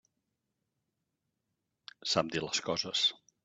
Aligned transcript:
Sap 2.15 2.35
dir 2.37 2.45
les 2.49 2.67
coses. 2.73 3.09